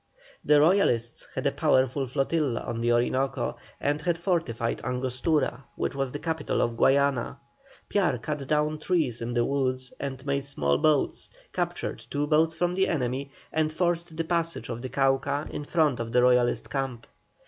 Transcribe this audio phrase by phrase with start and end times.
[0.43, 6.11] The Royalists had a powerful flotilla on the Orinoco, and had fortified Angostura, which was
[6.11, 7.39] the capital of Guayana.
[7.87, 12.73] Piar cut down trees in the woods and made small boats, captured two boats from
[12.73, 17.05] the enemy, and forced the passage of the Cauca in front of the Royalist camp.